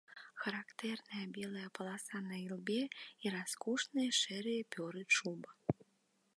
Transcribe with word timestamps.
Характэрныя 0.43 1.25
белая 1.35 1.65
паласа 1.79 2.21
на 2.29 2.39
ілбе 2.47 2.79
і 3.27 3.33
раскошныя 3.37 4.09
шэрыя 4.21 4.63
пёры 4.77 5.01
чуба. 5.17 5.49